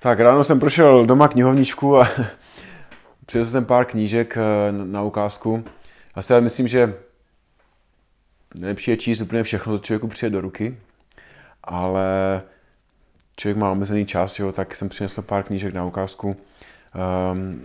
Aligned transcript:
Tak 0.00 0.20
ráno 0.20 0.44
jsem 0.44 0.60
prošel 0.60 1.06
doma 1.06 1.28
knihovničku 1.28 1.96
a 1.96 2.08
přinesl 3.26 3.50
jsem 3.50 3.64
pár 3.64 3.84
knížek 3.84 4.36
eh, 4.36 4.72
na 4.72 5.02
ukázku. 5.02 5.64
Já 6.16 6.22
si 6.22 6.40
myslím, 6.40 6.68
že 6.68 6.94
nejlepší 8.54 8.90
je 8.90 8.96
číst 8.96 9.20
úplně 9.20 9.42
všechno, 9.42 9.78
co 9.78 9.84
člověku 9.84 10.08
přijde 10.08 10.30
do 10.30 10.40
ruky, 10.40 10.78
ale 11.64 12.42
člověk 13.36 13.56
má 13.56 13.70
omezený 13.70 14.06
čas, 14.06 14.38
jo, 14.38 14.52
tak 14.52 14.74
jsem 14.74 14.88
přinesl 14.88 15.22
pár 15.22 15.42
knížek 15.42 15.74
na 15.74 15.84
ukázku 15.84 16.36
um, 17.32 17.62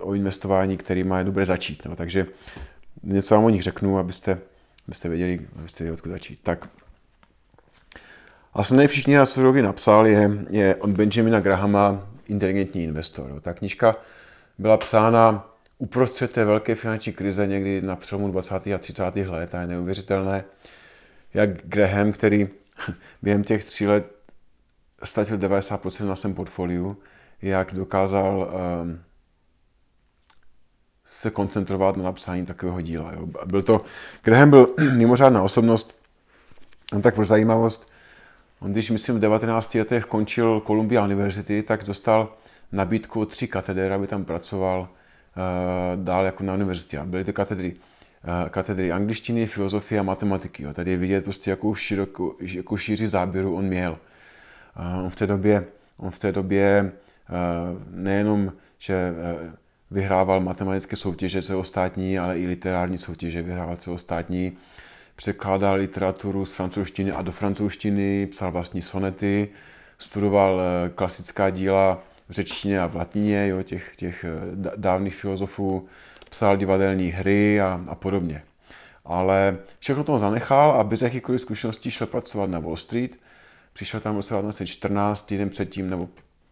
o 0.00 0.14
investování, 0.14 0.76
který 0.76 1.04
má 1.04 1.22
dobré 1.22 1.46
začít. 1.46 1.84
No. 1.84 1.96
Takže 1.96 2.26
něco 3.02 3.34
vám 3.34 3.44
o 3.44 3.50
nich 3.50 3.62
řeknu, 3.62 3.98
abyste, 3.98 4.38
abyste 4.88 5.08
věděli, 5.08 5.46
abyste 5.58 5.84
věděli, 5.84 5.94
odkud 5.94 6.10
začít. 6.10 6.40
Tak 6.42 6.68
asi 8.56 8.74
nejlepší 8.76 9.02
kniha, 9.02 9.26
co 9.26 9.42
Rogi 9.42 9.62
napsal, 9.62 10.06
je, 10.06 10.30
je 10.50 10.74
od 10.74 10.90
Benjamina 10.90 11.40
Grahama 11.40 12.02
Inteligentní 12.28 12.84
investor. 12.84 13.40
Ta 13.40 13.52
knižka 13.52 13.96
byla 14.58 14.76
psána 14.76 15.50
uprostřed 15.78 16.32
té 16.32 16.44
velké 16.44 16.74
finanční 16.74 17.12
krize 17.12 17.46
někdy 17.46 17.82
na 17.82 17.96
přelomu 17.96 18.32
20. 18.32 18.54
a 18.66 18.78
30. 18.78 19.16
let 19.16 19.54
a 19.54 19.60
je 19.60 19.66
neuvěřitelné, 19.66 20.44
jak 21.34 21.50
Graham, 21.50 22.12
který 22.12 22.48
během 23.22 23.44
těch 23.44 23.64
tří 23.64 23.86
let 23.86 24.06
ztratil 25.04 25.38
90% 25.38 26.06
na 26.06 26.16
svém 26.16 26.34
portfoliu, 26.34 26.96
jak 27.42 27.74
dokázal 27.74 28.52
um, 28.82 29.00
se 31.04 31.30
koncentrovat 31.30 31.96
na 31.96 32.04
napsání 32.04 32.46
takového 32.46 32.80
díla. 32.80 33.12
Jo. 33.12 33.26
Byl 33.46 33.62
to, 33.62 33.84
Graham 34.22 34.50
byl 34.50 34.74
mimořádná 34.96 35.42
osobnost, 35.42 35.96
tak 37.02 37.14
pro 37.14 37.24
zajímavost, 37.24 37.95
On 38.60 38.72
když, 38.72 38.90
myslím, 38.90 39.16
v 39.16 39.20
19 39.20 39.74
letech 39.74 40.04
končil 40.04 40.62
Columbia 40.66 41.04
University, 41.04 41.62
tak 41.62 41.84
dostal 41.84 42.32
nabídku 42.72 43.20
od 43.20 43.30
tří 43.30 43.46
kateder, 43.46 43.92
aby 43.92 44.06
tam 44.06 44.24
pracoval 44.24 44.80
uh, 44.80 46.04
dál 46.04 46.24
jako 46.24 46.44
na 46.44 46.54
univerzitě. 46.54 47.00
byly 47.04 47.24
to 47.24 47.32
katedry, 47.32 47.72
uh, 47.74 48.48
katedry 48.48 48.92
angličtiny, 48.92 49.46
filozofie 49.46 50.00
a 50.00 50.02
matematiky. 50.02 50.62
Jo. 50.62 50.72
Tady 50.72 50.90
je 50.90 50.96
vidět 50.96 51.24
prostě, 51.24 51.50
jakou, 51.50 51.74
širokou, 51.74 52.34
jakou 52.40 52.76
šíři 52.76 53.08
záběru 53.08 53.56
on 53.56 53.64
měl. 53.64 53.98
Uh, 54.78 55.04
on 55.04 55.10
v 55.10 55.16
té 55.16 55.26
době, 55.26 55.64
on 55.96 56.10
v 56.10 56.18
té 56.18 56.32
době 56.32 56.92
nejenom, 57.90 58.52
že 58.78 59.14
vyhrával 59.90 60.40
matematické 60.40 60.96
soutěže 60.96 61.42
celostátní, 61.42 62.18
ale 62.18 62.38
i 62.38 62.46
literární 62.46 62.98
soutěže 62.98 63.42
vyhrával 63.42 63.76
celostátní 63.76 64.56
překládal 65.16 65.74
literaturu 65.74 66.44
z 66.44 66.54
francouzštiny 66.54 67.12
a 67.12 67.22
do 67.22 67.32
francouzštiny, 67.32 68.26
psal 68.26 68.52
vlastní 68.52 68.82
sonety, 68.82 69.48
studoval 69.98 70.60
eh, 70.60 70.88
klasická 70.88 71.50
díla 71.50 72.02
v 72.28 72.32
řečtině 72.32 72.80
a 72.80 72.86
v 72.86 72.96
latině, 72.96 73.48
jo, 73.48 73.62
těch, 73.62 73.96
těch 73.96 74.24
eh, 74.24 74.30
dávných 74.76 75.14
filozofů, 75.14 75.88
psal 76.30 76.56
divadelní 76.56 77.08
hry 77.08 77.60
a, 77.60 77.80
a 77.88 77.94
podobně. 77.94 78.42
Ale 79.04 79.58
všechno 79.78 80.04
toho 80.04 80.18
zanechal 80.18 80.70
a 80.70 80.84
bez 80.84 81.02
jakýchkoliv 81.02 81.40
zkušeností 81.40 81.90
šel 81.90 82.06
pracovat 82.06 82.50
na 82.50 82.58
Wall 82.58 82.76
Street. 82.76 83.18
Přišel 83.72 84.00
tam 84.00 84.14
v 84.14 84.16
roce 84.16 84.34
2014, 84.34 85.22
týden 85.22 85.50
předtím, 85.50 85.90
nebo 85.90 86.08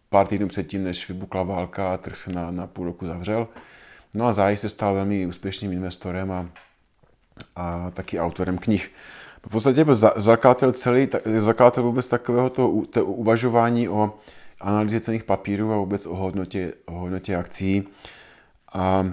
pár 0.09 0.27
týdnů 0.27 0.47
předtím, 0.47 0.83
než 0.83 1.09
vypukla 1.09 1.43
válka 1.43 1.93
a 1.93 1.97
trh 1.97 2.17
se 2.17 2.31
na, 2.31 2.51
na 2.51 2.67
půl 2.67 2.85
roku 2.85 3.05
zavřel. 3.05 3.47
No 4.13 4.25
a 4.25 4.33
záhy 4.33 4.57
se 4.57 4.69
stal 4.69 4.93
velmi 4.93 5.25
úspěšným 5.25 5.71
investorem 5.71 6.31
a 6.31 6.49
a 7.55 7.91
taky 7.93 8.19
autorem 8.19 8.57
knih. 8.57 8.91
V 9.47 9.49
podstatě 9.49 9.85
byl 9.85 9.95
zakladatel 10.15 10.71
celý, 10.71 11.07
zakladatel 11.37 11.83
vůbec 11.83 12.07
takového 12.07 12.49
to, 12.49 12.83
to 12.89 13.05
uvažování 13.05 13.89
o 13.89 14.13
analýze 14.61 14.99
cených 14.99 15.23
papírů 15.23 15.73
a 15.73 15.77
vůbec 15.77 16.05
o 16.05 16.15
hodnotě, 16.15 16.73
o 16.85 16.91
hodnotě 16.91 17.35
akcí. 17.35 17.87
A 18.73 19.05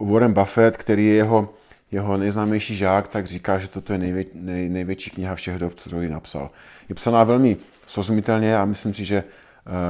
Warren 0.00 0.32
Buffett, 0.32 0.76
který 0.76 1.06
je 1.06 1.14
jeho, 1.14 1.54
jeho 1.90 2.16
nejznámější 2.16 2.76
žák, 2.76 3.08
tak 3.08 3.26
říká, 3.26 3.58
že 3.58 3.68
toto 3.68 3.92
je 3.92 3.98
nejvě, 3.98 4.24
nej, 4.34 4.68
největší 4.68 5.10
kniha 5.10 5.34
všech 5.34 5.58
dob, 5.58 5.74
co 5.74 6.00
ji 6.00 6.08
napsal. 6.08 6.50
Je 6.88 6.94
psaná 6.94 7.24
velmi 7.24 7.56
srozumitelně 7.86 8.56
a 8.56 8.64
myslím 8.64 8.94
si, 8.94 9.04
že 9.04 9.24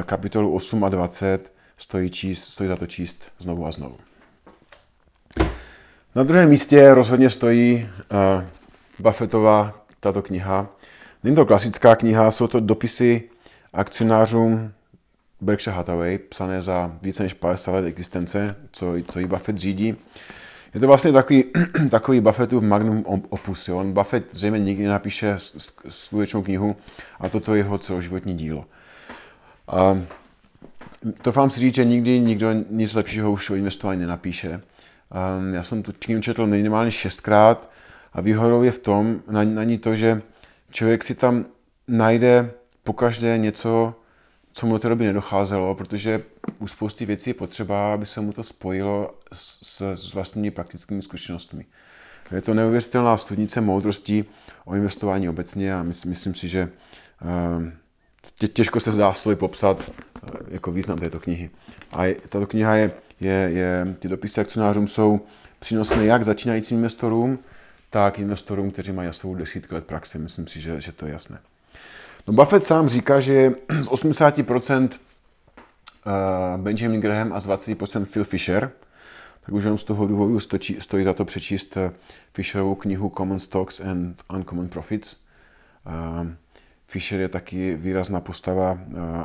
kapitolu 0.05 0.55
8 0.55 0.85
a 0.85 0.89
20 0.89 1.53
stojí, 1.77 2.11
číst, 2.11 2.45
stojí 2.45 2.69
za 2.69 2.77
to 2.77 2.87
číst 2.87 3.33
znovu 3.39 3.67
a 3.67 3.73
znovu. 3.73 3.97
Na 6.15 6.23
druhém 6.23 6.49
místě 6.49 6.95
rozhodně 6.95 7.31
stojí 7.31 7.89
uh, 8.13 8.45
Buffettová 8.99 9.85
tato 10.01 10.23
kniha. 10.23 10.69
Není 11.25 11.37
to 11.37 11.47
klasická 11.47 11.97
kniha, 11.97 12.31
jsou 12.31 12.47
to 12.47 12.61
dopisy 12.61 13.23
akcionářům 13.73 14.73
Berkshire 15.41 15.77
Hathaway, 15.77 16.19
psané 16.19 16.63
za 16.63 16.93
více 17.03 17.23
než 17.23 17.35
50 17.35 17.73
let 17.73 17.85
existence, 17.85 18.57
co, 18.73 18.93
co 19.09 19.19
ji 19.19 19.27
Buffett 19.27 19.59
řídí. 19.59 19.97
Je 20.75 20.81
to 20.81 20.87
vlastně 20.87 21.13
takový, 21.13 21.45
takový 21.91 22.21
Buffettův 22.21 22.63
magnum 22.63 23.05
opus. 23.07 23.69
Jo? 23.69 23.79
On 23.79 23.93
Buffett 23.93 24.27
zřejmě 24.33 24.61
nikdy 24.61 24.85
nenapíše 24.85 25.35
skutečnou 25.89 26.43
knihu 26.43 26.77
a 27.21 27.29
toto 27.29 27.55
je 27.55 27.61
jeho 27.61 27.79
celoživotní 27.79 28.37
dílo. 28.37 28.65
A 29.69 29.99
to 31.23 31.33
vám 31.33 31.51
si 31.51 31.61
říct, 31.61 31.75
že 31.75 31.85
nikdy 31.85 32.21
nikdo 32.21 32.53
nic 32.71 32.95
lepšího 32.95 33.33
už 33.33 33.51
o 33.51 33.55
investování 33.55 34.01
nenapíše. 34.01 34.61
Um, 35.11 35.55
já 35.55 35.63
jsem 35.63 35.83
tu 35.83 35.93
knihu 35.99 36.21
četl 36.21 36.47
minimálně 36.47 36.91
šestkrát 36.91 37.71
a 38.13 38.21
výhodou 38.21 38.63
je 38.63 38.71
v 38.71 38.79
tom, 38.79 39.23
na, 39.31 39.45
na 39.45 39.65
ní 39.65 39.79
to, 39.79 39.97
že 39.97 40.23
člověk 40.71 41.05
si 41.05 41.15
tam 41.15 41.45
najde 41.89 42.51
pokaždé 42.85 43.39
něco, 43.39 43.95
co 44.53 44.67
mu 44.67 44.73
do 44.73 44.79
té 44.79 44.89
doby 44.89 45.05
nedocházelo, 45.05 45.75
protože 45.75 46.23
u 46.59 46.67
spousty 46.67 47.07
věcí 47.07 47.31
je 47.31 47.35
potřeba, 47.35 47.95
aby 47.95 48.07
se 48.07 48.21
mu 48.21 48.33
to 48.33 48.43
spojilo 48.43 49.15
s, 49.33 49.81
s 49.95 50.15
vlastními 50.15 50.51
praktickými 50.51 51.03
zkušenostmi. 51.03 51.65
Je 52.33 52.43
to 52.43 52.55
neuvěřitelná 52.55 53.17
studnice 53.17 53.61
moudrostí 53.61 54.25
o 54.65 54.75
investování 54.75 55.29
obecně 55.29 55.75
a 55.75 55.83
myslím, 55.83 56.11
myslím 56.11 56.35
si, 56.35 56.49
že 56.49 56.69
uh, 58.43 58.49
těžko 58.49 58.81
se 58.81 58.93
zdá 58.93 59.13
slovy 59.13 59.37
popsat 59.37 59.89
uh, 59.89 59.95
jako 60.49 60.73
význam 60.73 60.99
této 60.99 61.21
knihy. 61.21 61.51
A 61.93 62.15
tato 62.29 62.47
kniha 62.47 62.75
je 62.75 62.91
je, 63.21 63.51
je, 63.53 63.97
ty 63.99 64.09
dopisy 64.09 64.41
akcionářům 64.41 64.89
jsou 64.89 65.21
přínosné 65.59 66.07
jak 66.07 66.23
začínajícím 66.25 66.77
investorům, 66.77 67.39
tak 67.91 68.19
investorům, 68.19 68.71
kteří 68.71 68.93
mají 68.93 69.13
svou 69.13 69.35
desítky 69.35 69.75
let 69.75 69.87
praxe. 69.87 70.19
Myslím 70.19 70.47
si, 70.47 70.61
že, 70.61 70.81
že 70.81 70.93
to 70.93 71.07
je 71.07 71.13
jasné. 71.13 71.39
No 72.27 72.35
Buffett 72.35 72.67
sám 72.67 72.89
říká, 72.89 73.21
že 73.21 73.53
z 73.81 73.89
80% 73.89 74.89
eh, 74.93 74.99
Benjamin 76.57 77.01
Graham 77.01 77.33
a 77.33 77.41
z 77.41 77.47
20% 77.47 78.05
Phil 78.05 78.25
Fisher, 78.25 78.71
tak 79.41 79.55
už 79.55 79.65
jenom 79.65 79.79
z 79.79 79.85
toho 79.85 80.07
důvodu 80.07 80.41
stočí, 80.41 80.77
stojí 80.81 81.05
za 81.05 81.13
to 81.13 81.25
přečíst 81.25 81.77
eh, 81.77 81.93
Fisherovou 82.35 82.75
knihu 82.75 83.13
Common 83.17 83.41
Stocks 83.41 83.81
and 83.81 84.23
Uncommon 84.35 84.69
Profits. 84.69 85.17
Eh, 86.91 86.93
Fisher 86.93 87.21
je 87.21 87.29
taky 87.29 87.77
výrazná 87.77 88.21
postava 88.21 88.79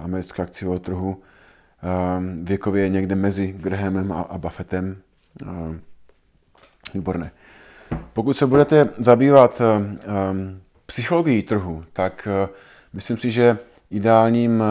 amerického 0.03 0.44
akciového 0.44 0.80
trhu, 0.80 1.22
Ehm, 1.86 2.46
věkově 2.46 2.90
někde 2.90 3.16
mezi 3.16 3.48
Grahamem 3.48 4.12
a, 4.12 4.38
Buffettem. 4.38 4.98
Ehm, 5.42 5.81
výborné. 6.94 7.31
Pokud 8.14 8.34
se 8.34 8.46
budete 8.46 8.90
zabývat 8.98 9.62
psychologií 10.86 11.44
trhu, 11.44 11.84
tak 11.94 12.28
myslím 12.94 13.18
si, 13.18 13.31
že 13.31 13.58
ideálním 13.92 14.64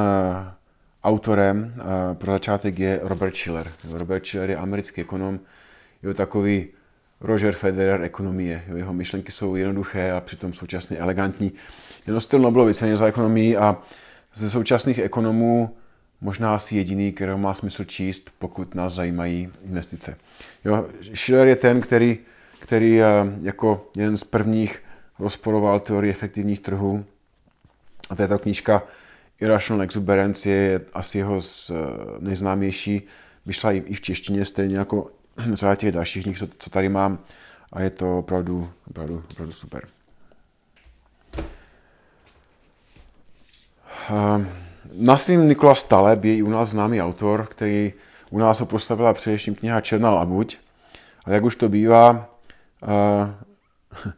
autorem 1.04 1.74
pro 2.14 2.32
začátek 2.32 2.78
je 2.78 3.00
Robert 3.02 3.36
Schiller. 3.36 3.72
Robert 3.90 4.26
Schiller 4.26 4.50
je 4.50 4.56
americký 4.56 5.00
ekonom, 5.00 5.40
je 6.02 6.14
takový 6.14 6.68
Roger 7.24 7.54
Federer 7.54 8.02
ekonomie. 8.02 8.64
Jo, 8.68 8.76
jeho 8.76 8.92
myšlenky 8.92 9.32
jsou 9.32 9.56
jednoduché 9.56 10.12
a 10.12 10.20
přitom 10.20 10.52
současně 10.52 10.96
elegantní. 10.96 11.52
Je 12.06 12.12
nosil 12.12 12.38
Nobelovy 12.38 12.74
ceně 12.74 12.96
za 12.96 13.06
ekonomii 13.06 13.56
a 13.56 13.76
ze 14.34 14.50
současných 14.50 14.98
ekonomů 14.98 15.76
možná 16.20 16.54
asi 16.54 16.76
jediný, 16.76 17.12
kterého 17.12 17.38
má 17.38 17.54
smysl 17.54 17.84
číst, 17.84 18.30
pokud 18.38 18.74
nás 18.74 18.92
zajímají 18.92 19.48
investice. 19.64 20.16
Jo, 20.64 20.86
Schiller 21.14 21.48
je 21.48 21.56
ten, 21.56 21.80
který, 21.80 22.18
který 22.58 23.02
eh, 23.02 23.06
jako 23.42 23.86
jeden 23.96 24.16
z 24.16 24.24
prvních 24.24 24.82
rozporoval 25.18 25.80
teorii 25.80 26.10
efektivních 26.10 26.60
trhů. 26.60 27.04
A 28.10 28.14
této 28.14 28.38
knížka 28.38 28.82
Irrational 29.40 29.82
Exuberance 29.82 30.50
je 30.50 30.80
asi 30.92 31.18
jeho 31.18 31.40
z 31.40 31.70
eh, 31.70 31.74
nejznámější. 32.18 33.02
Vyšla 33.46 33.72
i 33.72 33.94
v 33.94 34.00
češtině, 34.00 34.44
stejně 34.44 34.78
jako 34.78 35.10
řada 35.52 35.74
těch 35.74 35.92
dalších 35.92 36.22
knih, 36.22 36.38
co 36.58 36.70
tady 36.70 36.88
mám. 36.88 37.18
A 37.72 37.80
je 37.80 37.90
to 37.90 38.18
opravdu, 38.18 38.70
opravdu, 38.90 39.24
opravdu 39.30 39.52
super. 39.52 39.84
Um, 44.10 44.48
Nasím 44.92 45.48
Nikolas 45.48 45.82
Taleb 45.82 46.24
je 46.24 46.36
i 46.36 46.42
u 46.42 46.50
nás 46.50 46.68
známý 46.68 47.02
autor, 47.02 47.46
který 47.50 47.92
u 48.30 48.38
nás 48.38 48.60
ho 48.60 48.66
postavila 48.66 49.14
především 49.14 49.54
kniha 49.54 49.80
Černá 49.80 50.10
labuť. 50.10 50.58
Ale 51.24 51.34
jak 51.34 51.44
už 51.44 51.56
to 51.56 51.68
bývá, 51.68 52.30
uh, 52.82 54.08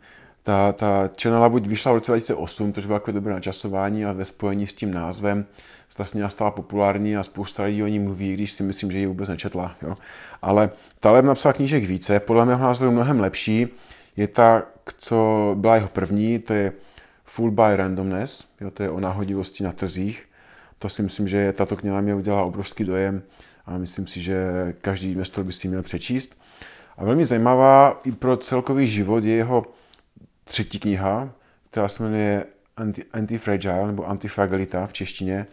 ta, 0.47 0.73
ta 0.73 1.11
Channel 1.23 1.51
buď 1.51 1.67
vyšla 1.67 1.93
v 1.93 1.95
roce 1.95 2.13
2008, 2.13 2.73
což 2.73 2.87
bylo 2.87 2.97
jako 2.97 3.13
dobré 3.13 3.35
načasování, 3.35 4.05
ale 4.05 4.15
ve 4.15 4.25
spojení 4.25 4.67
s 4.67 4.75
tím 4.75 4.95
názvem 4.95 5.47
se 5.89 6.19
ta 6.19 6.29
stala 6.29 6.51
populární 6.51 7.17
a 7.17 7.23
spousta 7.23 7.63
lidí 7.63 7.83
o 7.83 7.87
ní 7.87 7.99
mluví, 7.99 8.35
když 8.35 8.53
si 8.53 8.63
myslím, 8.63 8.93
že 8.93 8.99
ji 8.99 9.07
vůbec 9.07 9.29
nečetla. 9.29 9.75
Jo. 9.83 9.97
Ale 10.43 10.71
Taleb 11.01 11.25
napsal 11.25 11.53
knížek 11.53 11.85
více, 11.85 12.21
podle 12.21 12.45
mého 12.45 12.63
názoru 12.63 12.93
mnohem 12.93 13.21
lepší. 13.21 13.69
Je 14.17 14.29
ta, 14.29 14.63
co 14.99 15.51
byla 15.59 15.75
jeho 15.75 15.89
první, 15.89 16.39
to 16.39 16.55
je 16.55 16.73
Full 17.25 17.51
by 17.51 17.77
Randomness, 17.77 18.45
jo, 18.61 18.71
to 18.71 18.83
je 18.83 18.91
o 18.91 19.01
náhodivosti 19.01 19.65
na 19.65 19.73
trzích. 19.73 20.25
To 20.79 20.89
si 20.89 21.03
myslím, 21.03 21.29
že 21.29 21.53
tato 21.53 21.77
kniha 21.77 22.01
mě 22.01 22.15
udělala 22.15 22.45
obrovský 22.45 22.85
dojem 22.85 23.23
a 23.67 23.79
myslím 23.79 24.07
si, 24.07 24.21
že 24.21 24.39
každý 24.81 25.13
investor 25.13 25.45
by 25.45 25.53
si 25.53 25.69
měl 25.69 25.83
přečíst. 25.83 26.39
A 26.97 27.05
velmi 27.05 27.25
zajímavá 27.25 28.01
i 28.05 28.13
pro 28.13 28.37
celkový 28.37 28.87
život 28.87 29.25
je 29.25 29.35
jeho 29.35 29.67
třetí 30.47 30.79
kniha, 30.79 31.31
která 31.71 31.89
se 31.89 32.03
jmenuje 32.03 32.45
Anti, 32.77 33.05
Antifragile 33.13 33.87
nebo 33.87 34.09
Antifragilita 34.09 34.87
v 34.87 34.93
češtině. 34.93 35.47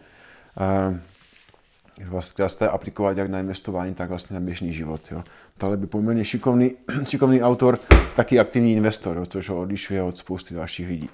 Vlastně 2.04 2.48
se 2.48 2.68
aplikovat 2.68 3.18
jak 3.18 3.30
na 3.30 3.40
investování, 3.40 3.94
tak 3.94 4.08
vlastně 4.08 4.34
na 4.34 4.40
běžný 4.40 4.72
život. 4.72 5.00
Jo. 5.10 5.24
Tohle 5.58 5.76
by 5.76 5.86
poměrně 5.86 6.24
šikovný, 6.24 6.72
šikovný 7.04 7.42
autor, 7.42 7.78
taky 8.16 8.38
aktivní 8.38 8.72
investor, 8.72 9.16
jo, 9.16 9.26
což 9.26 9.48
ho 9.48 9.60
odlišuje 9.60 10.02
od 10.02 10.18
spousty 10.18 10.54
dalších 10.54 10.88
lidí. 10.88 11.10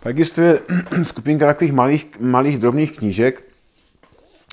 Pak 0.00 0.10
existuje 0.10 0.58
skupinka 1.02 1.46
takových 1.46 1.72
malých, 1.72 2.20
malých 2.20 2.58
drobných 2.58 2.98
knížek, 2.98 3.44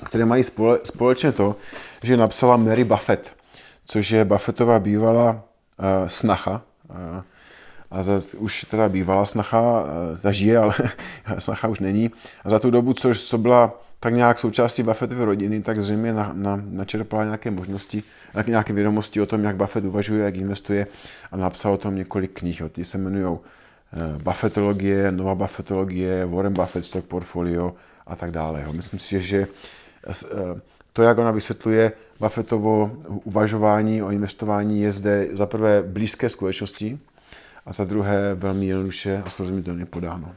které 0.06 0.25
mají 0.25 0.44
spole, 0.44 0.80
společně 0.83 1.31
to, 1.31 1.56
že 2.04 2.18
napsala 2.18 2.57
Mary 2.57 2.83
Buffett, 2.83 3.36
což 3.86 4.12
je 4.12 4.25
Buffettová 4.25 4.80
bývalá 4.80 5.31
uh, 5.31 6.07
snacha, 6.07 6.62
uh, 6.89 6.95
a 7.93 8.03
za, 8.03 8.19
už 8.37 8.63
teda 8.63 8.89
bývalá 8.89 9.25
snacha, 9.25 9.61
uh, 9.61 10.15
zda 10.15 10.31
žije, 10.31 10.57
ale 10.57 10.73
snacha 11.37 11.67
už 11.67 11.79
není. 11.79 12.11
A 12.43 12.49
za 12.49 12.59
tu 12.59 12.69
dobu, 12.69 12.93
což 12.93 13.23
co 13.23 13.37
byla 13.37 13.79
tak 13.99 14.13
nějak 14.13 14.39
součástí 14.39 14.83
Buffettovy 14.83 15.23
rodiny, 15.23 15.61
tak 15.61 15.81
zřejmě 15.81 16.13
na, 16.13 16.31
na, 16.33 16.61
načerpala 16.65 17.23
nějaké 17.23 17.51
možnosti, 17.51 18.03
nějaké 18.47 18.73
vědomosti 18.73 19.21
o 19.21 19.25
tom, 19.25 19.43
jak 19.43 19.55
Buffett 19.55 19.87
uvažuje, 19.87 20.25
jak 20.25 20.37
investuje 20.37 20.87
a 21.31 21.37
napsal 21.37 21.73
o 21.73 21.77
tom 21.77 21.95
několik 21.95 22.39
knih. 22.39 22.61
Ty 22.71 22.85
se 22.85 22.97
jmenují 22.97 23.37
Buffettologie, 24.23 25.11
Nová 25.11 25.35
Buffettologie, 25.35 26.25
Warren 26.25 26.53
Buffett 26.53 26.85
Stock 26.85 27.05
Portfolio 27.05 27.73
a 28.07 28.15
tak 28.15 28.31
dále. 28.31 28.65
Myslím 28.71 28.99
si, 28.99 29.21
že 29.21 29.47
to, 30.93 31.03
jak 31.03 31.17
ona 31.17 31.31
vysvětluje 31.31 31.91
Buffettovo 32.19 32.91
uvažování 33.07 34.03
o 34.03 34.11
investování, 34.11 34.81
je 34.81 34.91
zde 34.91 35.27
za 35.31 35.45
prvé 35.45 35.83
blízké 35.83 36.29
skutečnosti 36.29 36.99
a 37.65 37.74
za 37.74 37.83
druhé 37.83 38.36
velmi 38.36 38.65
jednoduše 38.65 39.24
a 39.25 39.30
srozumitelně 39.30 39.86
podáno. 39.86 40.36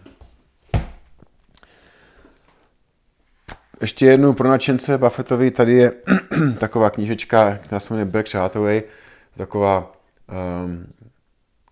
Ještě 3.80 4.06
jednou 4.06 4.32
pro 4.32 4.48
nadšence 4.48 4.98
Buffettovi, 4.98 5.50
tady 5.50 5.72
je 5.72 5.92
taková 6.58 6.90
knížečka, 6.90 7.56
která 7.56 7.80
se 7.80 7.94
jmenuje 7.94 8.04
Berkshire 8.04 8.42
Hathaway, 8.42 8.82
taková 9.36 9.92
um, 10.64 10.86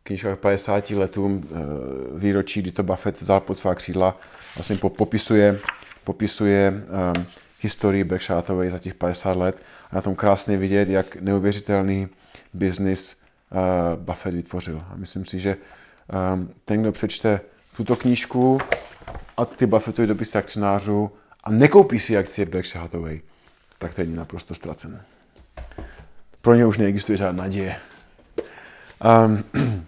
knížka 0.02 0.36
50 0.36 0.90
letům 0.90 1.48
uh, 1.50 2.18
výročí, 2.18 2.62
kdy 2.62 2.72
to 2.72 2.82
Buffett 2.82 3.20
vzal 3.20 3.40
pod 3.40 3.58
svá 3.58 3.74
křídla, 3.74 4.20
vlastně 4.56 4.76
popisuje, 4.76 5.60
popisuje 6.04 6.72
um, 7.16 7.26
historii 7.60 8.04
Berkshire 8.04 8.36
Hathaway 8.36 8.70
za 8.70 8.78
těch 8.78 8.94
50 8.94 9.36
let. 9.36 9.56
A 9.90 9.96
na 9.96 10.02
tom 10.02 10.14
krásně 10.14 10.56
vidět, 10.56 10.88
jak 10.88 11.16
neuvěřitelný 11.16 12.08
biznis 12.54 13.16
Buffett 13.96 14.34
vytvořil. 14.34 14.84
A 14.90 14.96
myslím 14.96 15.24
si, 15.24 15.38
že 15.38 15.56
um, 16.34 16.50
ten, 16.64 16.80
kdo 16.80 16.92
přečte 16.92 17.40
tuto 17.76 17.96
knížku 17.96 18.58
a 19.36 19.44
ty 19.44 19.66
Buffettovy 19.66 20.08
dopisy 20.08 20.38
akcionářů 20.38 21.10
a 21.44 21.50
nekoupí 21.50 21.98
si 21.98 22.16
akcie 22.16 22.46
Berkshire 22.46 22.82
Hathaway, 22.82 23.20
tak 23.78 23.94
ten 23.94 24.10
je 24.10 24.16
naprosto 24.16 24.54
ztracen. 24.54 25.02
Pro 26.40 26.54
ně 26.54 26.66
už 26.66 26.78
neexistuje 26.78 27.18
žádná 27.18 27.42
naděje. 27.42 27.76
Um, 29.26 29.44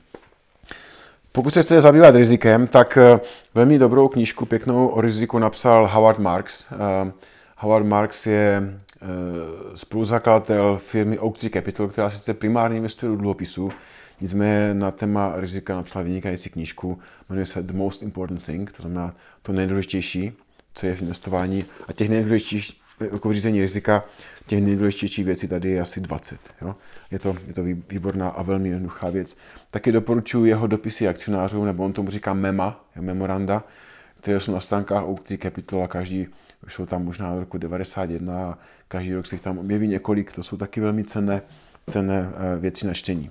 pokud 1.33 1.51
se 1.51 1.63
chcete 1.63 1.81
zabývat 1.81 2.15
rizikem, 2.15 2.67
tak 2.67 2.99
uh, 3.13 3.19
velmi 3.55 3.79
dobrou 3.79 4.09
knížku, 4.09 4.47
pěknou 4.47 4.89
o 4.89 5.01
riziku 5.01 5.39
napsal 5.39 5.89
Howard 5.93 6.19
Marks. 6.19 6.67
Uh, 6.71 7.11
Howard 7.57 7.87
Marks 7.87 8.27
je 8.27 8.81
spoluzakladatel 9.75 10.77
firmy 10.77 11.19
Oaktree 11.19 11.51
Capital, 11.51 11.89
která 11.89 12.11
sice 12.11 12.35
primárně 12.35 12.77
investuje 12.77 13.11
do 13.11 13.17
dluhopisů, 13.17 13.71
nicméně 14.21 14.75
na 14.75 14.91
téma 14.91 15.33
rizika 15.37 15.75
napsala 15.75 16.03
vynikající 16.03 16.51
knížku, 16.51 16.99
jmenuje 17.29 17.47
se 17.47 17.63
The 17.63 17.73
Most 17.73 18.03
Important 18.03 18.47
Thing, 18.47 18.73
to 18.73 18.83
znamená 18.83 19.15
to 19.43 19.53
nejdůležitější, 19.53 20.33
co 20.75 20.87
je 20.87 20.97
v 20.97 21.03
investování. 21.03 21.65
A 21.89 21.93
těch 21.93 22.09
nejdůležitějších, 22.09 22.81
jako 23.01 23.33
řízení 23.33 23.61
rizika, 23.61 24.05
těch 24.47 24.63
nejdůležitějších 24.63 25.25
věcí 25.25 25.49
tady 25.49 25.71
je 25.71 25.81
asi 25.81 26.01
20. 26.01 26.41
Jo? 26.63 26.75
Je, 27.11 27.19
to, 27.19 27.37
je 27.47 27.53
to 27.53 27.63
výborná 27.63 28.29
a 28.29 28.43
velmi 28.43 28.69
jednoduchá 28.69 29.11
věc. 29.11 29.37
Taky 29.71 29.93
doporučuji 29.93 30.45
jeho 30.45 30.67
dopisy 30.67 31.09
akcionářů, 31.09 31.65
nebo 31.65 31.85
on 31.85 31.93
tomu 31.93 32.11
říká 32.11 32.35
MEMA, 32.35 32.85
memoranda, 33.01 33.65
které 34.21 34.41
jsou 34.41 34.53
na 34.53 34.61
stránkách 34.61 35.05
Oaktree 35.05 35.39
Capital 35.39 35.83
a 35.83 35.89
každý, 35.89 36.27
už 36.67 36.75
jsou 36.75 36.87
tam 36.87 37.05
možná 37.05 37.33
od 37.33 37.41
roku 37.41 37.59
91 37.59 38.51
a 38.51 38.59
každý 38.89 39.15
rok 39.15 39.27
se 39.27 39.35
jich 39.35 39.43
tam 39.43 39.59
objeví 39.59 39.89
několik, 39.89 40.33
to 40.33 40.43
jsou 40.43 40.57
taky 40.57 40.81
velmi 40.81 41.05
cenné, 41.05 41.43
cenné 41.91 42.31
eh, 42.35 42.59
věci 42.59 42.87
na 42.87 42.95
čtení. 42.95 43.31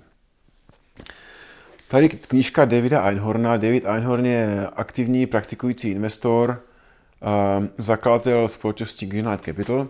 Tady 1.88 2.10
knížka 2.10 2.66
Davida 2.66 3.02
Einhorna. 3.02 3.58
David 3.58 3.86
Einhorn 3.86 4.26
je 4.26 4.68
aktivní 4.76 5.26
praktikující 5.26 5.90
investor, 5.90 6.62
uh, 7.60 7.66
zakladatel 7.78 8.48
společnosti 8.48 9.06
Greenlight 9.06 9.46
Capital. 9.46 9.88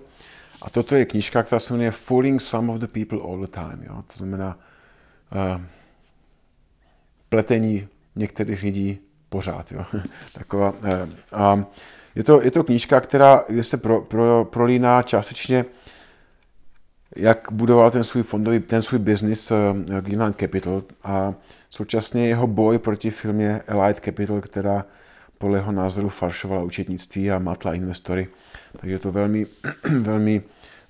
A 0.61 0.69
toto 0.69 0.95
je 0.95 1.05
knížka, 1.05 1.43
která 1.43 1.59
se 1.59 1.73
jmenuje 1.73 1.91
Fooling 1.91 2.41
Some 2.41 2.73
of 2.73 2.79
the 2.79 2.87
People 2.87 3.19
All 3.19 3.39
the 3.39 3.47
Time. 3.47 3.83
Jo? 3.83 4.03
To 4.07 4.17
znamená 4.17 4.59
uh, 5.55 5.61
pletení 7.29 7.87
některých 8.15 8.63
lidí 8.63 8.99
pořád. 9.29 9.71
Jo? 9.71 9.85
Taková, 10.33 10.71
uh, 10.71 10.79
a 11.31 11.65
je 12.15 12.23
to, 12.23 12.41
je 12.41 12.51
to 12.51 12.63
knížka, 12.63 13.01
která, 13.01 13.43
kde 13.49 13.63
se 13.63 13.77
pro, 13.77 14.01
pro, 14.01 14.47
prolíná 14.51 15.01
částečně 15.01 15.65
jak 17.15 17.47
budoval 17.51 17.91
ten 17.91 18.03
svůj 18.03 18.23
fondový, 18.23 18.59
ten 18.59 18.81
svůj 18.81 18.99
business 18.99 19.51
uh, 19.51 19.57
Greenland 20.01 20.35
Capital 20.39 20.83
a 21.03 21.33
současně 21.69 22.27
jeho 22.27 22.47
boj 22.47 22.77
proti 22.77 23.11
firmě 23.11 23.61
Elite 23.67 24.01
Capital, 24.01 24.41
která 24.41 24.85
podle 25.37 25.57
jeho 25.57 25.71
názoru 25.71 26.09
falšovala 26.09 26.63
účetnictví 26.63 27.31
a 27.31 27.39
matla 27.39 27.73
investory. 27.73 28.27
Takže 28.77 28.95
je 28.95 28.99
to 28.99 29.11
velmi, 29.11 29.45
velmi 29.99 30.41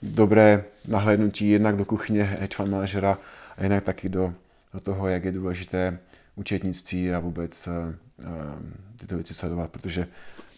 dobré 0.01 0.63
nahlédnutí 0.87 1.49
jednak 1.49 1.75
do 1.75 1.85
kuchyně 1.85 2.23
hedge 2.23 2.55
fund 2.55 2.71
manažera 2.71 3.17
a 3.57 3.63
jinak 3.63 3.83
taky 3.83 4.09
do, 4.09 4.33
do 4.73 4.79
toho, 4.79 5.07
jak 5.07 5.25
je 5.25 5.31
důležité 5.31 5.99
účetnictví 6.35 7.13
a 7.13 7.19
vůbec 7.19 7.67
uh, 7.67 7.73
tyto 8.95 9.15
věci 9.15 9.33
sledovat, 9.33 9.71
protože 9.71 10.07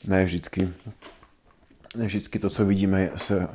ne 0.07 0.25
vždycky, 0.25 0.69
ne 1.95 2.05
vždycky 2.05 2.39
to, 2.39 2.49
co 2.49 2.65
vidíme, 2.65 3.11
se, 3.15 3.47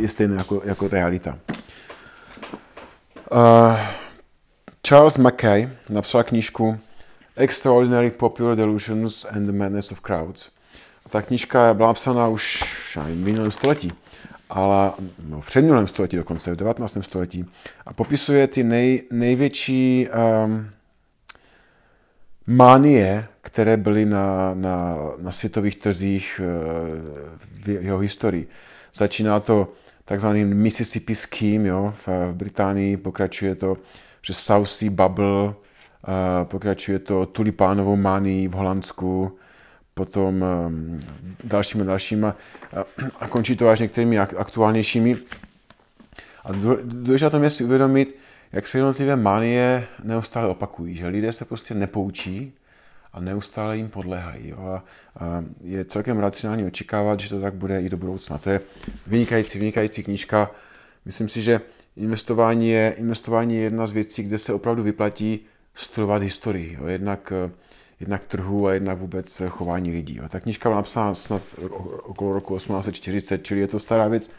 je 0.00 0.08
stejné 0.08 0.36
jako, 0.38 0.62
jako 0.64 0.88
realita. 0.88 1.38
Uh, 3.32 3.76
Charles 4.86 5.16
Mackay 5.16 5.68
napsal 5.88 6.24
knížku 6.24 6.78
Extraordinary 7.36 8.10
Popular 8.10 8.56
Delusions 8.56 9.24
and 9.24 9.46
the 9.46 9.52
Madness 9.52 9.92
of 9.92 10.00
Crowds. 10.00 10.50
Ta 11.08 11.22
knížka 11.22 11.74
byla 11.74 11.88
napsána 11.88 12.28
už 12.28 12.62
v 12.96 12.96
minulém 13.14 13.52
století, 13.52 13.92
ale 14.50 14.92
no, 15.28 15.40
v 15.40 15.46
předminulém 15.46 15.88
století 15.88 16.16
dokonce, 16.16 16.52
v 16.52 16.56
19. 16.56 16.98
století. 17.00 17.44
A 17.86 17.92
popisuje 17.92 18.46
ty 18.46 18.64
nej, 18.64 19.02
největší 19.10 20.08
um, 20.44 20.70
mánie, 22.46 23.26
které 23.40 23.76
byly 23.76 24.06
na, 24.06 24.54
na, 24.54 24.96
na 25.18 25.32
světových 25.32 25.76
trzích 25.76 26.40
uh, 26.40 26.48
v 27.64 27.68
jeho 27.68 27.98
historii. 27.98 28.48
Začíná 28.94 29.40
to 29.40 29.72
takzvaným 30.04 30.54
Mississippi 30.54 31.14
Scheme 31.14 31.68
jo, 31.68 31.94
v, 31.96 32.08
v 32.08 32.34
Británii, 32.34 32.96
pokračuje 32.96 33.54
to 33.54 33.76
přes 34.20 34.38
South 34.38 34.68
Sea 34.68 34.90
Bubble, 34.90 35.54
pokračuje 36.44 36.98
to 36.98 37.26
tulipánovou 37.26 37.96
mání 37.96 38.48
v 38.48 38.52
Holandsku, 38.52 39.38
potom 39.94 40.44
um, 40.66 41.00
dalšíma 41.44 41.84
dalšíma 41.84 42.36
a 43.20 43.28
končí 43.28 43.56
to 43.56 43.68
až 43.68 43.80
některými 43.80 44.18
aktuálnějšími. 44.18 45.16
A 46.44 46.52
důležité 46.82 47.30
tom 47.30 47.44
je 47.44 47.50
si 47.50 47.64
uvědomit, 47.64 48.18
jak 48.52 48.66
se 48.66 48.78
jednotlivé 48.78 49.16
manie 49.16 49.86
neustále 50.04 50.48
opakují, 50.48 50.96
že 50.96 51.06
lidé 51.06 51.32
se 51.32 51.44
prostě 51.44 51.74
nepoučí 51.74 52.52
a 53.12 53.20
neustále 53.20 53.76
jim 53.76 53.88
podléhají. 53.88 54.48
Jo? 54.48 54.58
A, 54.58 54.84
a 55.24 55.44
je 55.60 55.84
celkem 55.84 56.18
racionální 56.18 56.64
očekávat, 56.64 57.20
že 57.20 57.28
to 57.28 57.40
tak 57.40 57.54
bude 57.54 57.82
i 57.82 57.88
do 57.88 57.96
budoucna. 57.96 58.38
To 58.38 58.50
je 58.50 58.60
vynikající, 59.06 59.58
vynikající 59.58 60.02
knížka. 60.02 60.50
Myslím 61.04 61.28
si, 61.28 61.42
že 61.42 61.60
investování 61.96 62.68
je, 62.68 62.94
investování 62.98 63.56
je 63.56 63.62
jedna 63.62 63.86
z 63.86 63.92
věcí, 63.92 64.22
kde 64.22 64.38
se 64.38 64.52
opravdu 64.52 64.82
vyplatí 64.82 65.40
studovat 65.74 66.22
historii. 66.22 66.76
Jo. 66.80 66.86
Jednak, 66.86 67.32
jednak 68.00 68.24
trhu 68.24 68.66
a 68.66 68.72
jednak 68.72 68.98
vůbec 68.98 69.42
chování 69.48 69.92
lidí. 69.92 70.16
Jo. 70.16 70.28
Ta 70.28 70.40
knižka 70.40 70.68
byla 70.68 70.76
napsána 70.76 71.14
snad 71.14 71.42
okolo 72.02 72.32
roku 72.32 72.56
1840, 72.56 73.44
čili 73.44 73.60
je 73.60 73.66
to 73.66 73.80
stará 73.80 74.08
věc, 74.08 74.30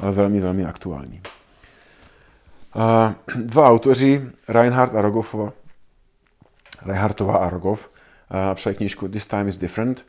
ale 0.00 0.12
velmi, 0.12 0.40
velmi 0.40 0.64
aktuální. 0.64 1.22
Dva 3.36 3.68
autoři, 3.68 4.30
Reinhard 4.48 4.94
a 4.94 5.00
Rogofova, 5.00 5.52
Reinhardtová 6.86 7.36
a 7.36 7.50
Rogov, 7.50 7.90
napsali 8.30 8.76
knižku 8.76 9.08
This 9.08 9.26
Time 9.26 9.48
is 9.48 9.56
Different 9.56 10.06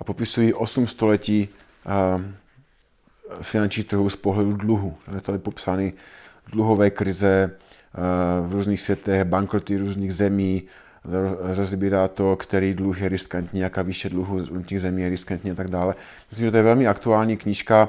a 0.00 0.04
popisují 0.04 0.54
8 0.54 0.86
století 0.86 1.48
finančních 3.42 3.86
trhů 3.86 4.10
z 4.10 4.16
pohledu 4.16 4.52
dluhu. 4.52 4.96
Je 5.14 5.20
tady 5.20 5.38
popsány 5.38 5.92
dluhové 6.52 6.90
krize 6.90 7.56
v 8.42 8.52
různých 8.52 8.80
světech, 8.80 9.24
bankroty 9.24 9.76
různých 9.76 10.14
zemí, 10.14 10.62
rozbírá 11.40 12.08
to, 12.08 12.36
který 12.36 12.74
dluh 12.74 13.00
je 13.00 13.08
riskantní, 13.08 13.60
jaká 13.60 13.82
výše 13.82 14.08
dluhu 14.08 14.36
u 14.50 14.62
těch 14.62 14.80
zemí 14.80 15.02
je 15.02 15.08
riskantní 15.08 15.50
a 15.50 15.54
tak 15.54 15.70
dále. 15.70 15.94
Myslím, 16.30 16.46
že 16.46 16.50
to 16.50 16.56
je 16.56 16.62
velmi 16.62 16.86
aktuální 16.86 17.36
knížka, 17.36 17.88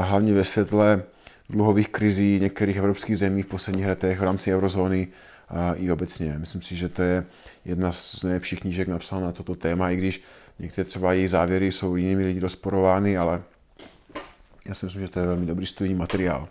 hlavně 0.00 0.34
ve 0.34 0.44
světle 0.44 1.02
dluhových 1.50 1.88
krizí 1.88 2.38
některých 2.40 2.76
evropských 2.76 3.18
zemí 3.18 3.42
v 3.42 3.46
posledních 3.46 3.86
letech 3.86 4.20
v 4.20 4.22
rámci 4.22 4.54
eurozóny 4.54 5.08
a 5.48 5.74
i 5.74 5.90
obecně. 5.90 6.34
Myslím 6.38 6.62
si, 6.62 6.76
že 6.76 6.88
to 6.88 7.02
je 7.02 7.24
jedna 7.64 7.92
z 7.92 8.22
nejlepších 8.22 8.60
knížek 8.60 8.88
napsaná 8.88 9.26
na 9.26 9.32
toto 9.32 9.54
téma, 9.54 9.90
i 9.90 9.96
když 9.96 10.22
některé 10.58 10.84
třeba 10.84 11.12
její 11.12 11.28
závěry 11.28 11.72
jsou 11.72 11.96
jinými 11.96 12.24
lidi 12.24 12.40
rozporovány, 12.40 13.18
ale 13.18 13.42
já 14.68 14.74
si 14.74 14.86
myslím, 14.86 15.02
že 15.02 15.08
to 15.08 15.20
je 15.20 15.26
velmi 15.26 15.46
dobrý 15.46 15.66
studijní 15.66 15.98
materiál. 15.98 16.48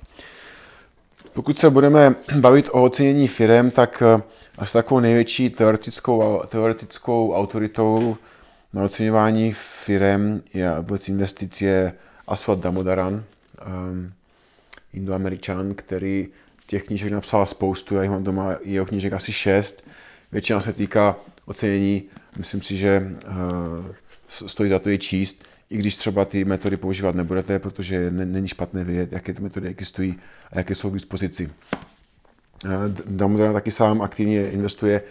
Pokud 1.34 1.58
se 1.58 1.70
budeme 1.70 2.16
bavit 2.40 2.70
o 2.72 2.84
ocenění 2.84 3.28
firm, 3.28 3.72
tak 3.72 4.04
eh, 4.06 4.22
asi 4.58 4.74
takovou 4.74 5.00
největší 5.00 5.50
teoretickou, 5.50 6.42
teoretickou 6.50 7.34
autoritou 7.34 8.18
na 8.74 8.84
oceňování 8.84 9.54
firm 9.54 10.42
je 10.54 10.76
vůbec 10.78 11.10
investice 11.10 11.94
Aswad 12.28 12.60
Damodaran, 12.60 13.14
um, 13.14 14.14
indoameričan, 14.94 15.76
který 15.76 16.28
těch 16.68 16.84
knížek 16.84 17.12
napsal 17.12 17.46
spoustu, 17.46 17.96
já 17.96 18.02
jich 18.02 18.12
mám 18.12 18.24
doma 18.24 18.56
jeho 18.64 18.86
knížek 18.86 19.14
asi 19.14 19.34
šest. 19.34 19.84
Většina 20.32 20.60
se 20.60 20.74
týká 20.74 21.16
ocenění, 21.46 22.04
myslím 22.38 22.62
si, 22.62 22.78
že 22.78 23.16
uh, 23.28 24.48
stojí 24.48 24.70
za 24.70 24.80
to 24.80 24.90
je 24.90 24.98
číst, 24.98 25.44
i 25.70 25.78
když 25.78 25.98
třeba 25.98 26.26
ty 26.26 26.46
metody 26.46 26.78
používat 26.78 27.16
nebudete, 27.16 27.60
protože 27.60 28.12
není 28.12 28.48
špatné 28.48 28.84
vědět, 28.84 29.12
jaké 29.12 29.34
ty 29.34 29.42
metody 29.42 29.68
existují 29.68 30.16
a 30.52 30.58
jaké 30.58 30.76
jsou 30.76 30.90
k 30.90 30.94
dispozici. 30.94 31.50
Uh, 32.66 32.72
Damodaran 33.06 33.54
taky 33.54 33.72
sám 33.72 34.02
aktivně 34.02 34.50
investuje, 34.50 35.02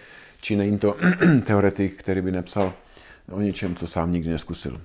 či 0.40 0.56
není 0.56 0.78
to 0.78 0.96
teoretik, 1.44 1.96
který 1.96 2.20
by 2.20 2.32
nepsal 2.32 2.74
o 3.30 3.40
něčem, 3.40 3.76
co 3.76 3.86
sám 3.86 4.12
nikdy 4.12 4.30
neskusil. 4.30 4.80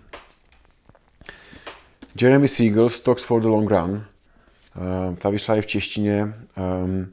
Jeremy 2.21 2.47
Siegel, 2.47 2.89
Stocks 2.89 3.23
for 3.23 3.41
the 3.41 3.47
Long 3.47 3.71
Run, 3.71 4.05
Eh, 4.07 4.16
ta 5.17 5.29
vyšla 5.29 5.55
je 5.55 5.61
v 5.61 5.65
češtině. 5.65 6.33
Ehm, 6.57 7.11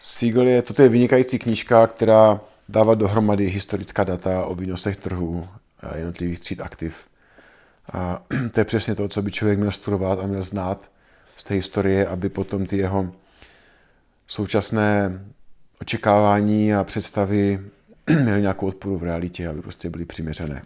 Siegel 0.00 0.46
je, 0.46 0.62
toto 0.62 0.82
je 0.82 0.88
vynikající 0.88 1.38
knížka, 1.38 1.86
která 1.86 2.40
dává 2.68 2.94
dohromady 2.94 3.46
historická 3.46 4.04
data 4.04 4.44
o 4.44 4.54
výnosech 4.54 4.96
trhu 4.96 5.48
jednotlivých 5.94 6.40
tříd 6.40 6.60
aktiv. 6.60 7.06
A 7.92 8.22
to 8.52 8.60
je 8.60 8.64
přesně 8.64 8.94
to, 8.94 9.08
co 9.08 9.22
by 9.22 9.30
člověk 9.30 9.58
měl 9.58 9.70
studovat 9.70 10.20
a 10.20 10.26
měl 10.26 10.42
znát 10.42 10.90
z 11.36 11.44
té 11.44 11.54
historie, 11.54 12.06
aby 12.06 12.28
potom 12.28 12.66
ty 12.66 12.76
jeho 12.76 13.12
současné 14.26 15.20
očekávání 15.80 16.74
a 16.74 16.84
představy 16.84 17.60
měly 18.22 18.40
nějakou 18.40 18.66
odporu 18.66 18.98
v 18.98 19.02
realitě, 19.02 19.48
aby 19.48 19.62
prostě 19.62 19.90
byly 19.90 20.04
přiměřené. 20.04 20.62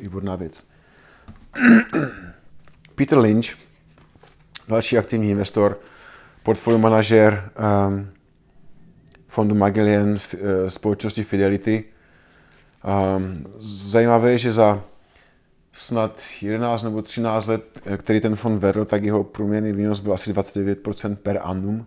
Výborná 0.00 0.36
věc. 0.36 0.66
Peter 2.94 3.18
Lynch, 3.18 3.46
další 4.70 4.98
aktivní 4.98 5.30
investor, 5.30 5.78
portfolio 6.42 6.78
manažer 6.78 7.50
um, 7.88 8.08
fondu 9.28 9.54
Magellan 9.54 10.10
uh, 10.10 10.18
společnosti 10.66 11.24
Fidelity. 11.24 11.84
Um, 13.16 13.44
zajímavé 13.58 14.32
je, 14.32 14.38
že 14.38 14.52
za 14.52 14.82
snad 15.72 16.22
11 16.42 16.82
nebo 16.82 17.02
13 17.02 17.46
let, 17.46 17.80
eh, 17.84 17.96
který 17.96 18.20
ten 18.20 18.36
fond 18.36 18.58
vedl, 18.58 18.84
tak 18.84 19.04
jeho 19.04 19.24
průměrný 19.24 19.72
výnos 19.72 20.00
byl 20.00 20.12
asi 20.12 20.32
29% 20.32 21.16
per 21.16 21.40
annum. 21.42 21.86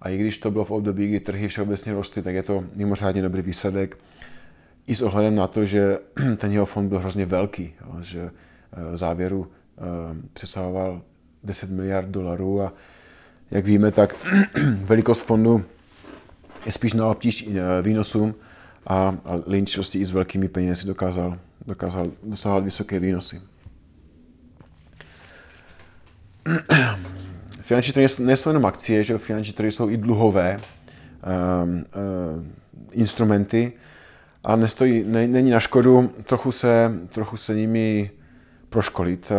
A 0.00 0.08
i 0.08 0.18
když 0.18 0.38
to 0.38 0.50
bylo 0.50 0.64
v 0.64 0.70
období, 0.70 1.08
kdy 1.08 1.20
trhy 1.20 1.48
všeobecně 1.48 1.94
rostly, 1.94 2.22
tak 2.22 2.34
je 2.34 2.42
to 2.42 2.64
mimořádně 2.74 3.22
dobrý 3.22 3.42
výsledek. 3.42 3.98
I 4.86 4.94
s 4.94 5.02
ohledem 5.02 5.34
na 5.34 5.46
to, 5.46 5.64
že 5.64 5.98
ten 6.36 6.52
jeho 6.52 6.66
fond 6.66 6.88
byl 6.88 6.98
hrozně 6.98 7.26
velký, 7.26 7.74
že 8.00 8.20
eh, 8.20 8.92
v 8.92 8.96
závěru 8.96 9.50
přesahoval 10.32 11.02
10 11.44 11.70
miliard 11.70 12.08
dolarů 12.08 12.62
a 12.62 12.72
jak 13.50 13.64
víme, 13.64 13.90
tak 13.90 14.16
velikost 14.84 15.20
fondu 15.20 15.64
je 16.66 16.72
spíš 16.72 16.92
na 16.92 17.08
obtíž 17.08 17.48
eh, 17.48 17.82
výnosům 17.82 18.34
a, 18.86 19.16
Lynch 19.46 19.74
prostě 19.74 19.98
i 19.98 20.06
s 20.06 20.10
velkými 20.10 20.48
penězi 20.48 20.86
dokázal, 20.86 21.38
dokázal 21.66 22.06
dosahovat 22.22 22.64
vysoké 22.64 23.00
výnosy. 23.00 23.40
Finanční 27.60 27.92
trhy 27.92 28.06
nejsou 28.18 28.50
jenom 28.50 28.66
akcie, 28.66 29.04
že 29.04 29.18
finanční 29.18 29.52
trhy 29.52 29.70
jsou 29.70 29.90
i 29.90 29.96
dluhové 29.96 30.60
um, 31.64 31.74
uh, 31.74 31.82
instrumenty 32.92 33.72
a 34.44 34.56
nestojí, 34.56 35.04
ne, 35.06 35.28
není 35.28 35.50
na 35.50 35.60
škodu 35.60 36.12
trochu 36.24 36.52
se, 36.52 36.92
trochu 37.08 37.36
se 37.36 37.54
nimi 37.54 38.10
proškolit. 38.68 39.32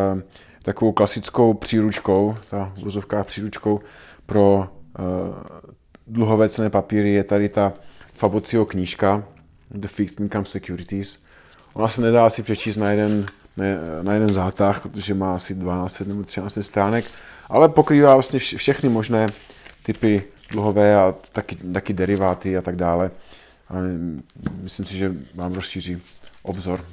Takovou 0.67 0.91
klasickou 0.91 1.53
příručkou, 1.53 2.37
ta 2.49 2.73
vozovká 2.83 3.23
příručkou 3.23 3.79
pro 4.25 4.55
uh, 4.57 4.65
dluhové 6.07 6.49
cené 6.49 6.69
papíry 6.69 7.11
je 7.11 7.23
tady 7.23 7.49
ta 7.49 7.73
Fabocio 8.13 8.65
knížka 8.65 9.23
The 9.71 9.87
Fixed 9.87 10.19
Income 10.19 10.45
Securities. 10.45 11.19
Ona 11.73 11.87
se 11.87 12.01
nedá 12.01 12.25
asi 12.25 12.43
přečíst 12.43 12.77
na 12.77 12.91
jeden, 12.91 13.25
ne, 13.57 13.77
na 14.01 14.13
jeden 14.13 14.33
zátah, 14.33 14.81
protože 14.81 15.13
má 15.13 15.35
asi 15.35 15.55
12 15.55 15.99
nebo 15.99 16.23
13 16.23 16.57
stránek, 16.61 17.05
ale 17.49 17.69
pokrývá 17.69 18.13
vlastně 18.13 18.39
všechny 18.39 18.89
možné 18.89 19.29
typy 19.83 20.23
dluhové 20.51 20.95
a 20.95 21.15
taky, 21.31 21.55
taky 21.55 21.93
deriváty 21.93 22.57
a 22.57 22.61
tak 22.61 22.75
dále. 22.75 23.11
A 23.69 23.73
myslím 24.61 24.85
si, 24.85 24.97
že 24.97 25.13
vám 25.35 25.53
rozšíří 25.53 26.01
obzor, 26.43 26.85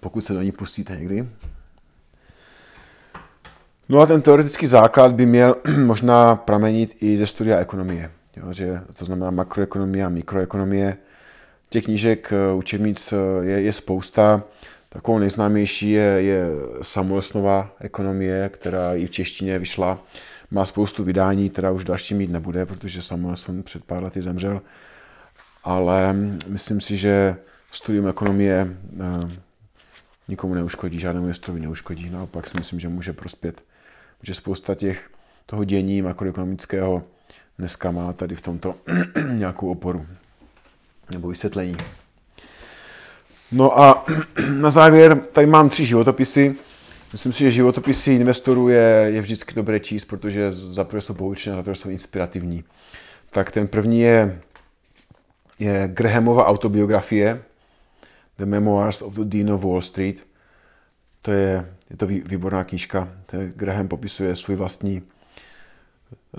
pokud 0.00 0.20
se 0.20 0.32
do 0.32 0.42
ní 0.42 0.52
pustíte 0.52 0.96
někdy. 0.96 1.26
No 3.90 4.00
a 4.00 4.06
ten 4.06 4.22
teoretický 4.22 4.66
základ 4.66 5.12
by 5.12 5.26
měl 5.26 5.54
možná 5.84 6.36
pramenit 6.36 6.96
i 7.00 7.16
ze 7.16 7.26
studia 7.26 7.58
ekonomie. 7.58 8.10
Jo, 8.36 8.52
že 8.52 8.80
to 8.96 9.04
znamená 9.04 9.30
makroekonomie 9.30 10.04
a 10.04 10.08
mikroekonomie. 10.08 10.96
Těch 11.68 11.84
knížek 11.84 12.32
eh, 12.32 12.54
učebnic 12.54 13.12
eh, 13.12 13.16
je, 13.46 13.60
je 13.62 13.72
spousta. 13.72 14.42
Takovou 14.88 15.18
nejznámější 15.18 15.90
je, 15.90 16.02
je 16.02 16.44
Samuelsnova 16.82 17.70
ekonomie, 17.80 18.48
která 18.48 18.94
i 18.94 19.06
v 19.06 19.10
češtině 19.10 19.58
vyšla. 19.58 19.98
Má 20.50 20.64
spoustu 20.64 21.04
vydání, 21.04 21.50
která 21.50 21.70
už 21.70 21.84
další 21.84 22.14
mít 22.14 22.30
nebude, 22.30 22.66
protože 22.66 23.02
Samuelson 23.02 23.62
před 23.62 23.84
pár 23.84 24.04
lety 24.04 24.22
zemřel. 24.22 24.62
Ale 25.64 26.16
myslím 26.46 26.80
si, 26.80 26.96
že 26.96 27.36
studium 27.72 28.08
ekonomie 28.08 28.76
eh, 29.00 29.30
nikomu 30.28 30.54
neuškodí, 30.54 30.98
žádnému 30.98 31.28
jestrovi 31.28 31.60
neuškodí. 31.60 32.10
Naopak 32.10 32.46
si 32.46 32.58
myslím, 32.58 32.80
že 32.80 32.88
může 32.88 33.12
prospět 33.12 33.62
že 34.22 34.34
spousta 34.34 34.74
těch 34.74 35.10
toho 35.46 35.64
dění 35.64 36.02
makroekonomického 36.02 37.02
dneska 37.58 37.90
má 37.90 38.12
tady 38.12 38.34
v 38.34 38.40
tomto 38.40 38.74
nějakou 39.32 39.70
oporu 39.70 40.06
nebo 41.12 41.28
vysvětlení. 41.28 41.76
No 43.52 43.80
a 43.80 44.06
na 44.60 44.70
závěr 44.70 45.20
tady 45.32 45.46
mám 45.46 45.68
tři 45.68 45.84
životopisy. 45.84 46.54
Myslím 47.12 47.32
si, 47.32 47.44
že 47.44 47.50
životopisy 47.50 48.12
investorů 48.12 48.68
je, 48.68 49.06
je 49.12 49.20
vždycky 49.20 49.54
dobré 49.54 49.80
číst, 49.80 50.04
protože 50.04 50.50
za 50.50 50.84
prvé 50.84 51.00
jsou 51.00 51.14
poučené, 51.14 51.56
za 51.56 51.62
prvé 51.62 51.74
jsou 51.74 51.88
inspirativní. 51.88 52.64
Tak 53.30 53.52
ten 53.52 53.68
první 53.68 54.00
je, 54.00 54.40
je 55.58 55.88
Grahamova 55.92 56.46
autobiografie 56.46 57.42
The 58.38 58.46
Memoirs 58.46 59.02
of 59.02 59.14
the 59.14 59.24
Dean 59.24 59.50
of 59.50 59.62
Wall 59.62 59.80
Street. 59.80 60.29
To 61.22 61.32
je 61.32 61.66
je 61.90 61.96
to 61.96 62.06
výborná 62.06 62.64
knížka. 62.64 63.08
Graham 63.54 63.88
popisuje 63.88 64.36
svůj 64.36 64.56
vlastní, 64.56 65.02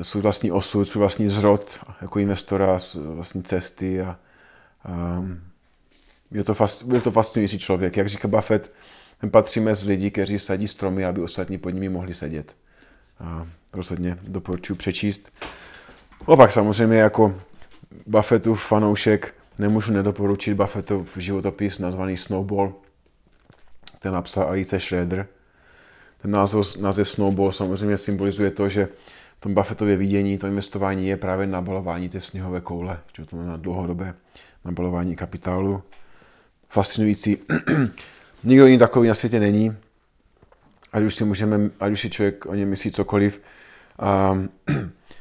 svůj 0.02 0.22
vlastní 0.22 0.52
osud, 0.52 0.86
svůj 0.86 1.00
vlastní 1.00 1.30
zrod 1.30 1.80
jako 2.02 2.20
investora, 2.20 2.78
vlastní 2.96 3.44
cesty 3.44 4.02
a, 4.02 4.20
a 4.86 5.24
je, 6.32 6.44
to 6.44 6.54
fas, 6.54 6.86
je 6.94 7.02
to 7.02 7.12
fascinující 7.12 7.60
člověk. 7.60 7.98
Jak 7.98 8.08
říká 8.08 8.28
Buffett, 8.28 8.72
ten 9.18 9.30
patří 9.30 9.60
mezi 9.60 9.88
lidi, 9.88 10.12
kteří 10.12 10.40
sadí 10.40 10.68
stromy, 10.68 11.06
aby 11.06 11.22
ostatní 11.22 11.58
pod 11.58 11.70
nimi 11.70 11.90
mohli 11.90 12.14
sedět. 12.14 12.56
A 13.20 13.48
rozhodně 13.74 14.18
doporučuji 14.24 14.76
přečíst. 14.76 15.32
Opak 16.26 16.52
samozřejmě 16.52 16.98
jako 16.98 17.42
Buffettův 18.06 18.64
fanoušek, 18.64 19.36
nemůžu 19.58 19.94
nedoporučit 19.94 20.54
Buffettův 20.54 21.18
životopis 21.18 21.80
nazvaný 21.80 22.18
Snowball. 22.18 22.74
Ten 24.02 24.14
napsal 24.14 24.48
Alice 24.48 24.80
Schroeder. 24.80 25.28
Ten 26.18 26.32
název, 26.32 26.78
název 26.78 27.10
Snowball 27.10 27.52
samozřejmě 27.52 27.98
symbolizuje 27.98 28.52
to, 28.52 28.70
že 28.70 28.88
v 29.38 29.40
tom 29.40 29.54
Buffettově 29.54 29.98
vidění 29.98 30.38
to 30.38 30.48
investování 30.48 31.08
je 31.08 31.18
právě 31.18 31.48
nabalování 31.48 32.10
té 32.10 32.20
sněhové 32.22 32.62
koule, 32.62 33.00
že 33.18 33.26
to 33.26 33.36
na 33.36 33.58
dlouhodobé 33.58 34.14
nabalování 34.66 35.16
kapitálu. 35.16 35.84
Fascinující. 36.70 37.38
Nikdo 38.44 38.66
jiný 38.66 38.80
takový 38.80 39.08
na 39.08 39.16
světě 39.16 39.40
není. 39.40 39.76
Ať 40.94 41.04
už 41.04 41.16
si, 41.16 41.26
můžeme, 41.26 41.70
ať 41.80 41.92
už 41.92 42.02
si 42.02 42.10
člověk 42.10 42.46
o 42.46 42.56
něm 42.56 42.70
myslí 42.70 42.92
cokoliv. 42.92 43.42
A 44.00 44.40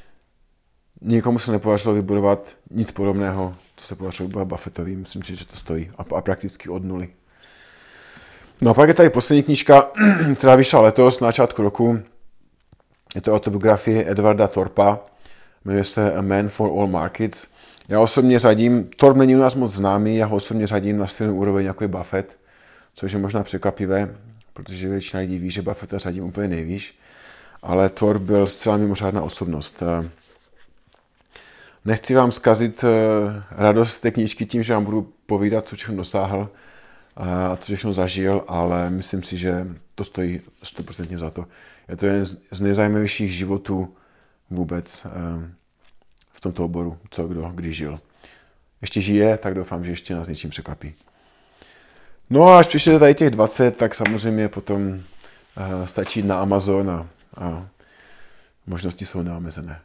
nikomu 1.01 1.39
se 1.39 1.53
nepodařilo 1.53 1.95
vybudovat 1.95 2.57
nic 2.71 2.91
podobného, 2.91 3.57
co 3.77 3.87
se 3.87 3.95
podařilo 3.95 4.27
vybudovat 4.27 4.49
Buffettovi. 4.49 4.97
Myslím 4.97 5.23
si, 5.23 5.37
že 5.37 5.47
to 5.47 5.57
stojí. 5.57 5.91
A, 5.99 6.17
a 6.17 6.21
prakticky 6.21 6.69
od 6.69 6.85
nuly. 6.85 7.09
No 8.63 8.71
a 8.71 8.75
pak 8.75 8.89
je 8.89 8.95
tady 8.95 9.11
poslední 9.11 9.43
knížka, 9.43 9.91
která 10.35 10.55
vyšla 10.55 10.81
letos 10.81 11.21
na 11.21 11.29
začátku 11.29 11.63
roku. 11.63 11.99
Je 13.15 13.21
to 13.21 13.35
autobiografie 13.35 14.11
Edwarda 14.11 14.49
Torpa. 14.49 14.99
Jmenuje 15.65 15.85
se 15.85 16.15
A 16.15 16.23
Man 16.23 16.49
for 16.49 16.71
All 16.71 16.87
Markets. 16.87 17.47
Já 17.89 18.01
osobně 18.01 18.39
řadím, 18.39 18.91
Torp 18.97 19.17
není 19.17 19.37
u 19.37 19.39
nás 19.39 19.55
moc 19.55 19.73
známý, 19.73 20.17
já 20.17 20.27
ho 20.27 20.37
osobně 20.37 20.67
řadím 20.67 20.99
na 20.99 21.07
stejnou 21.07 21.35
úroveň 21.35 21.67
jako 21.67 21.85
je 21.85 21.89
Buffett, 21.89 22.39
což 22.95 23.13
je 23.13 23.19
možná 23.19 23.43
překvapivé, 23.43 24.15
protože 24.53 24.89
většina 24.89 25.21
lidí 25.21 25.39
ví, 25.39 25.51
že 25.51 25.63
Buffetta 25.63 25.99
řadím 25.99 26.25
úplně 26.25 26.49
nejvýš, 26.49 26.99
ale 27.63 27.89
Thor 27.89 28.19
byl 28.19 28.47
zcela 28.47 28.77
mimořádná 28.77 29.23
osobnost. 29.23 29.83
Nechci 31.85 32.15
vám 32.15 32.33
zkazit 32.33 32.85
eh, 32.85 33.43
radost 33.51 34.01
té 34.01 34.11
knížky 34.11 34.47
tím, 34.47 34.63
že 34.63 34.75
vám 34.75 34.85
budu 34.85 35.13
povídat, 35.27 35.69
co 35.69 35.77
všechno 35.77 35.97
dosáhl 35.97 36.49
a 37.21 37.57
co 37.57 37.65
všechno 37.67 37.93
zažil, 37.93 38.45
ale 38.49 38.91
myslím 38.91 39.23
si, 39.23 39.37
že 39.37 39.67
to 39.95 40.05
stojí 40.05 40.41
100% 40.65 41.17
za 41.17 41.31
to. 41.31 41.47
Je 41.89 41.97
to 41.97 42.07
jeden 42.07 42.25
z 42.51 42.61
nejzajímavějších 42.61 43.33
životů 43.33 43.97
vůbec 44.51 45.07
eh, 45.07 45.11
v 46.33 46.41
tomto 46.41 46.65
oboru, 46.65 46.99
co 47.11 47.29
kdo 47.29 47.53
kdy 47.55 47.73
žil. 47.73 48.01
Ještě 48.81 49.01
žije, 49.01 49.39
tak 49.39 49.55
doufám, 49.55 49.85
že 49.85 49.93
ještě 49.93 50.15
nás 50.15 50.29
něčím 50.29 50.51
překvapí. 50.51 50.95
No 52.31 52.49
a 52.49 52.59
až 52.59 52.67
přišli 52.67 52.99
tady 52.99 53.15
těch 53.15 53.31
20, 53.31 53.77
tak 53.77 53.95
samozřejmě 53.95 54.49
potom 54.49 54.89
uh, 54.89 55.01
stačí 55.85 56.23
na 56.23 56.41
Amazon 56.41 56.91
a, 56.91 57.07
a 57.37 57.69
možnosti 58.67 59.07
jsou 59.07 59.23
neomezené. 59.23 59.81